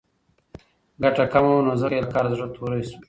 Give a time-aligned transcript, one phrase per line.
[1.03, 2.97] ګټه کمه وه نو ځکه یې له کاره زړه توری شو.